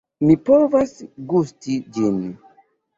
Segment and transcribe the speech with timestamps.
[0.29, 0.95] Mi povas
[1.35, 2.21] gusti ĝin.